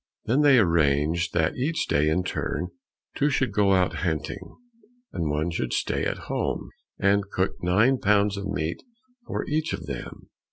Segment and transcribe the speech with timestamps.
[0.25, 2.69] Then they arranged that each day, in turn,
[3.15, 4.55] two should go out hunting,
[5.13, 8.81] and one should stay at home, and cook nine pounds of meat
[9.27, 10.31] for each of them.